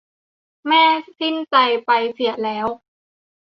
[0.67, 0.85] แม่
[1.19, 1.55] สิ้นใจ
[1.85, 2.67] ไปเสียแล้ว